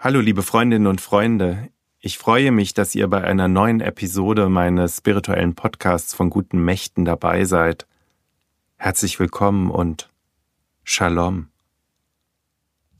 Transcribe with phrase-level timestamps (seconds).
[0.00, 4.98] Hallo liebe Freundinnen und Freunde, ich freue mich, dass ihr bei einer neuen Episode meines
[4.98, 7.88] spirituellen Podcasts von guten Mächten dabei seid.
[8.76, 10.08] Herzlich willkommen und
[10.84, 11.48] Shalom.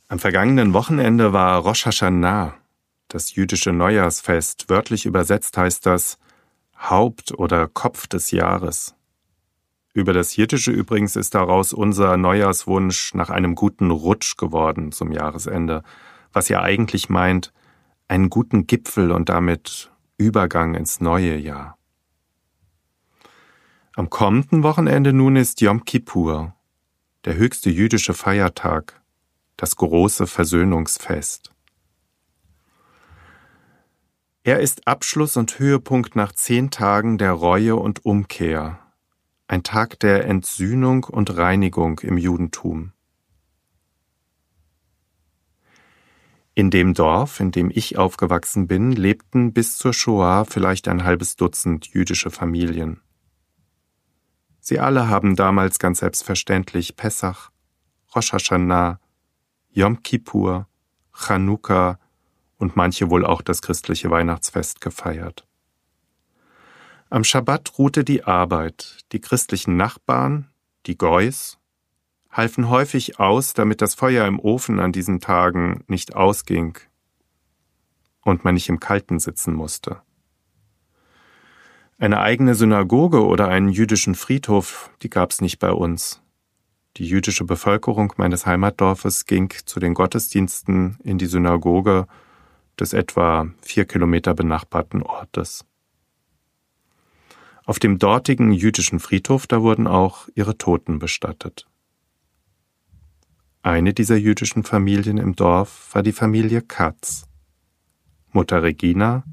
[0.09, 2.55] Am vergangenen Wochenende war Rosh Hashanah,
[3.07, 4.69] das jüdische Neujahrsfest.
[4.69, 6.19] Wörtlich übersetzt heißt das
[6.81, 8.97] Haupt oder Kopf des Jahres.
[9.93, 15.85] Über das Jiddische übrigens ist daraus unser Neujahrswunsch nach einem guten Rutsch geworden zum Jahresende–
[16.33, 17.53] was ja eigentlich meint,
[18.09, 21.79] einen guten Gipfel und damit Übergang ins neue Jahr.
[23.95, 26.55] Am kommenden Wochenende nun ist Yom Kippur,
[27.25, 29.01] der höchste jüdische Feiertag,
[29.57, 31.53] das große Versöhnungsfest.
[34.45, 38.79] Er ist Abschluss und Höhepunkt nach zehn Tagen der Reue und Umkehr,
[39.47, 42.93] ein Tag der Entsühnung und Reinigung im Judentum.
[46.59, 51.37] In dem Dorf, in dem ich aufgewachsen bin, lebten bis zur Shoah vielleicht ein halbes
[51.37, 53.01] Dutzend jüdische Familien.
[54.59, 57.53] Sie alle haben damals ganz selbstverständlich Pessach,
[58.13, 58.99] Rosh Hashanah,
[59.71, 60.67] Yom Kippur,
[61.13, 62.01] Chanukka
[62.57, 65.47] und manche wohl auch das christliche Weihnachtsfest gefeiert.
[67.09, 70.51] Am Schabbat ruhte die Arbeit, die christlichen Nachbarn,
[70.87, 71.57] die Goys
[72.31, 76.79] halfen häufig aus, damit das Feuer im Ofen an diesen Tagen nicht ausging
[78.23, 80.03] und man nicht im Kalten sitzen musste.
[81.99, 86.23] Eine eigene Synagoge oder einen jüdischen Friedhof, die gab's nicht bei uns.
[86.97, 92.07] Die jüdische Bevölkerung meines Heimatdorfes ging zu den Gottesdiensten in die Synagoge
[92.79, 95.65] des etwa vier Kilometer benachbarten Ortes.
[97.65, 101.68] Auf dem dortigen jüdischen Friedhof, da wurden auch ihre Toten bestattet.
[103.63, 107.27] Eine dieser jüdischen Familien im Dorf war die Familie Katz.
[108.31, 109.25] Mutter Regina,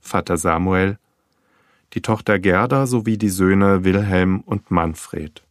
[0.00, 0.98] Vater Samuel,
[1.92, 5.42] die Tochter Gerda sowie die Söhne Wilhelm und Manfred.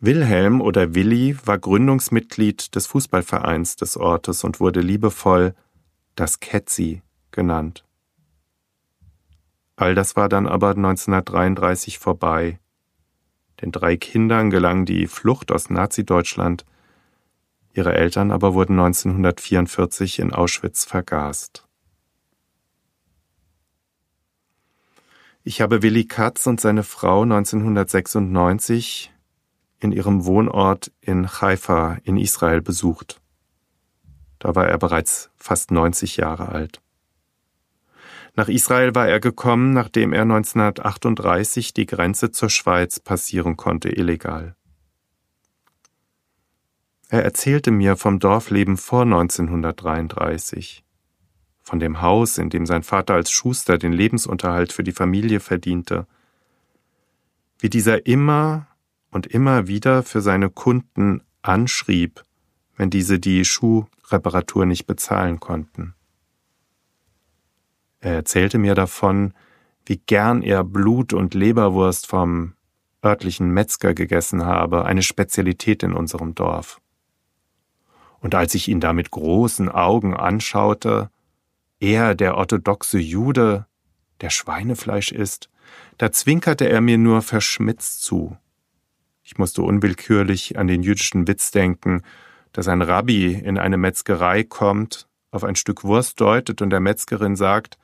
[0.00, 5.54] Wilhelm oder Willi war Gründungsmitglied des Fußballvereins des Ortes und wurde liebevoll
[6.16, 7.84] das Ketzi genannt.
[9.76, 12.58] All das war dann aber 1933 vorbei
[13.62, 16.66] den drei Kindern gelang die Flucht aus Nazi-Deutschland,
[17.72, 21.66] ihre Eltern aber wurden 1944 in Auschwitz vergast.
[25.44, 29.12] Ich habe Willi Katz und seine Frau 1996
[29.80, 33.20] in ihrem Wohnort in Haifa in Israel besucht.
[34.38, 36.80] Da war er bereits fast 90 Jahre alt.
[38.34, 44.56] Nach Israel war er gekommen, nachdem er 1938 die Grenze zur Schweiz passieren konnte, illegal.
[47.10, 50.82] Er erzählte mir vom Dorfleben vor 1933,
[51.60, 56.06] von dem Haus, in dem sein Vater als Schuster den Lebensunterhalt für die Familie verdiente,
[57.58, 58.66] wie dieser immer
[59.10, 62.22] und immer wieder für seine Kunden anschrieb,
[62.76, 65.94] wenn diese die Schuhreparatur nicht bezahlen konnten.
[68.02, 69.32] Er erzählte mir davon,
[69.86, 72.54] wie gern er Blut und Leberwurst vom
[73.04, 76.80] örtlichen Metzger gegessen habe, eine Spezialität in unserem Dorf.
[78.18, 81.10] Und als ich ihn da mit großen Augen anschaute,
[81.78, 83.66] er, der orthodoxe Jude,
[84.20, 85.48] der Schweinefleisch isst,
[85.98, 88.36] da zwinkerte er mir nur verschmitzt zu.
[89.22, 92.02] Ich musste unwillkürlich an den jüdischen Witz denken,
[92.52, 97.36] dass ein Rabbi in eine Metzgerei kommt, auf ein Stück Wurst deutet und der Metzgerin
[97.36, 97.78] sagt,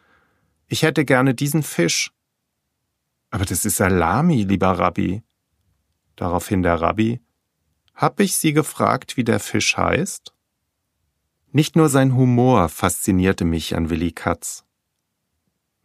[0.68, 2.12] ich hätte gerne diesen Fisch.
[3.30, 5.22] Aber das ist Salami, lieber Rabbi.
[6.16, 7.20] Daraufhin der Rabbi,
[7.94, 10.32] hab ich Sie gefragt, wie der Fisch heißt?
[11.50, 14.64] Nicht nur sein Humor faszinierte mich an Willi Katz.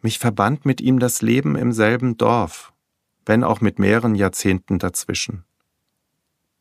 [0.02, 2.74] Mich verband mit ihm das Leben im selben Dorf,
[3.26, 5.46] wenn auch mit mehreren Jahrzehnten dazwischen.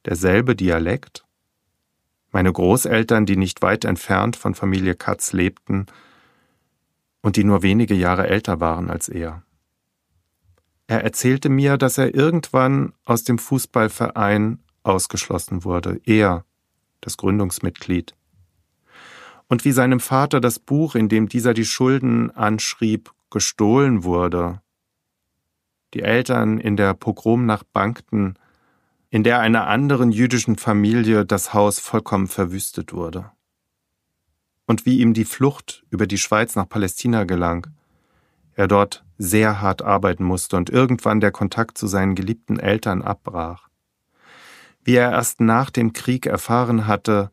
[0.06, 1.24] Derselbe Dialekt,
[2.30, 5.86] meine Großeltern, die nicht weit entfernt von Familie Katz lebten,
[7.22, 9.42] und die nur wenige Jahre älter waren als er.
[10.88, 16.44] Er erzählte mir, dass er irgendwann aus dem Fußballverein ausgeschlossen wurde, er,
[17.00, 18.14] das Gründungsmitglied,
[19.48, 24.60] und wie seinem Vater das Buch, in dem dieser die Schulden anschrieb, gestohlen wurde.
[25.94, 28.38] Die Eltern in der Pogromnacht bangten,
[29.10, 33.30] in der einer anderen jüdischen Familie das Haus vollkommen verwüstet wurde
[34.66, 37.68] und wie ihm die Flucht über die Schweiz nach Palästina gelang.
[38.54, 43.68] Er dort sehr hart arbeiten musste und irgendwann der Kontakt zu seinen geliebten Eltern abbrach.
[44.84, 47.30] Wie er erst nach dem Krieg erfahren hatte,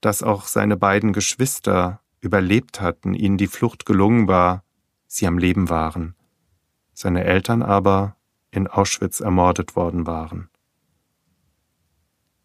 [0.00, 4.64] dass auch seine beiden Geschwister überlebt hatten, ihnen die Flucht gelungen war,
[5.06, 6.14] sie am Leben waren,
[6.92, 8.16] seine Eltern aber
[8.50, 10.48] in Auschwitz ermordet worden waren.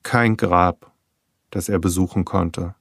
[0.03, 0.91] Kein Grab,
[1.49, 2.75] das er besuchen konnte.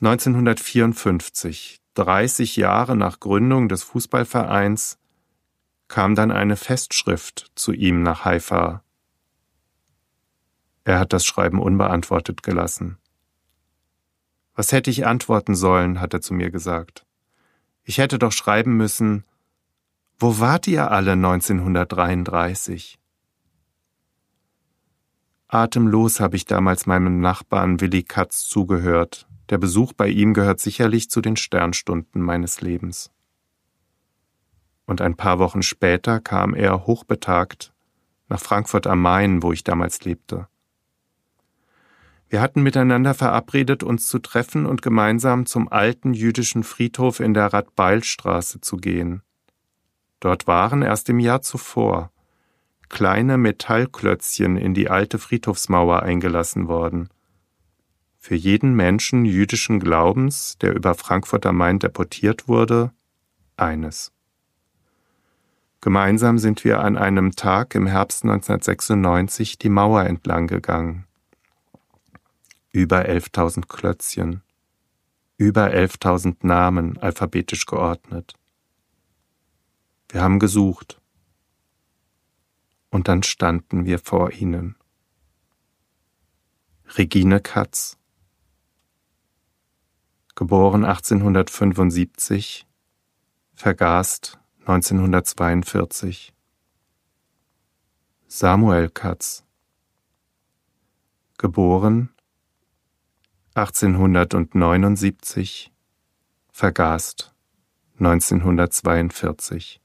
[0.00, 4.98] 1954, 30 Jahre nach Gründung des Fußballvereins,
[5.88, 8.82] kam dann eine Festschrift zu ihm nach Haifa.
[10.84, 12.98] Er hat das Schreiben unbeantwortet gelassen.
[14.54, 17.06] Was hätte ich antworten sollen, hat er zu mir gesagt.
[17.84, 19.24] Ich hätte doch schreiben müssen,
[20.18, 22.98] wo wart ihr alle 1933?
[25.48, 29.28] Atemlos habe ich damals meinem Nachbarn Willi Katz zugehört.
[29.50, 33.10] Der Besuch bei ihm gehört sicherlich zu den Sternstunden meines Lebens.
[34.86, 37.72] Und ein paar Wochen später kam er hochbetagt
[38.28, 40.48] nach Frankfurt am Main, wo ich damals lebte.
[42.28, 47.52] Wir hatten miteinander verabredet, uns zu treffen und gemeinsam zum alten jüdischen Friedhof in der
[47.52, 49.22] Radbeilstraße zu gehen.
[50.18, 52.10] Dort waren erst im Jahr zuvor
[52.88, 57.10] kleine Metallklötzchen in die alte Friedhofsmauer eingelassen worden.
[58.26, 62.90] Für jeden Menschen jüdischen Glaubens, der über Frankfurt am Main deportiert wurde,
[63.56, 64.10] eines.
[65.80, 71.06] Gemeinsam sind wir an einem Tag im Herbst 1996 die Mauer entlang gegangen
[72.72, 74.42] über 11.000 Klötzchen,
[75.36, 78.34] über 11.000 Namen alphabetisch geordnet.
[80.08, 81.00] Wir haben gesucht.
[82.90, 84.74] Und dann standen wir vor ihnen.
[86.98, 87.96] Regine Katz,
[90.36, 92.68] geboren 1875,
[93.54, 96.32] vergast 1942.
[98.28, 99.44] Samuel Katz,
[101.38, 102.10] geboren
[103.54, 105.72] 1879,
[106.52, 107.34] vergast
[107.98, 109.80] 1942.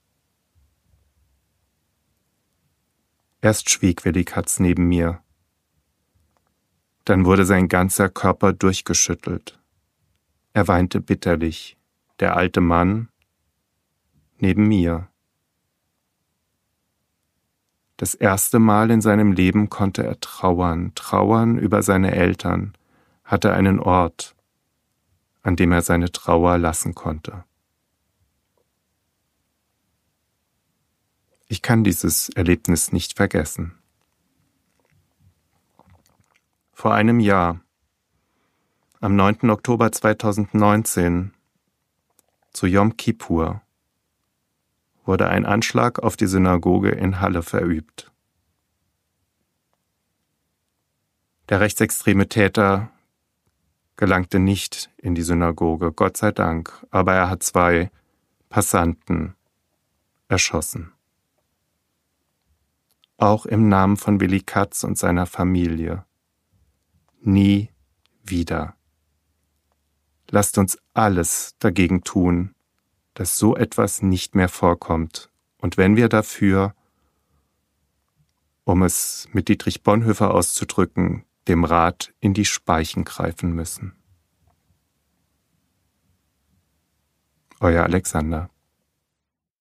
[3.40, 5.24] Erst schwieg Willi Katz neben mir.
[7.06, 9.61] Dann wurde sein ganzer Körper durchgeschüttelt.
[10.54, 11.78] Er weinte bitterlich,
[12.20, 13.10] der alte Mann
[14.38, 15.08] neben mir.
[17.96, 22.74] Das erste Mal in seinem Leben konnte er trauern, trauern über seine Eltern,
[23.24, 24.36] hatte einen Ort,
[25.44, 27.44] an dem er seine Trauer lassen konnte.
[31.48, 33.78] Ich kann dieses Erlebnis nicht vergessen.
[36.74, 37.60] Vor einem Jahr,
[39.02, 39.50] am 9.
[39.50, 41.34] Oktober 2019,
[42.54, 43.64] zu Yom Kippur,
[45.06, 48.12] wurde ein Anschlag auf die Synagoge in Halle verübt.
[51.50, 52.92] Der rechtsextreme Täter
[53.96, 57.90] gelangte nicht in die Synagoge, Gott sei Dank, aber er hat zwei
[58.50, 59.36] Passanten
[60.28, 60.94] erschossen.
[63.18, 66.06] Auch im Namen von Willi Katz und seiner Familie.
[67.20, 67.72] Nie
[68.24, 68.76] wieder.
[70.34, 72.56] Lasst uns alles dagegen tun,
[73.16, 75.30] dass so etwas nicht mehr vorkommt.
[75.58, 76.74] Und wenn wir dafür,
[78.64, 83.94] um es mit Dietrich Bonhoeffer auszudrücken, dem Rat in die Speichen greifen müssen.
[87.60, 88.50] Euer Alexander.